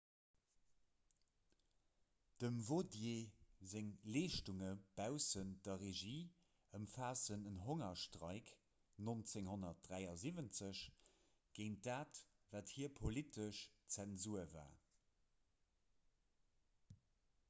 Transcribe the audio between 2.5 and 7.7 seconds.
vautier seng leeschtunge baussent der regie ëmfaassen en